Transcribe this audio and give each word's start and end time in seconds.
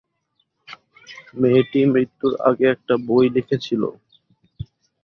মেয়েটি 1.39 1.79
মৃত্যুর 1.91 2.33
আগে 2.49 2.65
একটা 2.75 2.93
বই 3.07 3.25
লিখেছিল। 3.35 3.81